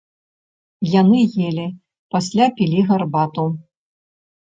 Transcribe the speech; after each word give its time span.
Яны 1.01 1.19
елі, 1.51 1.67
пасля 2.17 2.51
пілі 2.59 2.79
гарбату. 2.91 3.51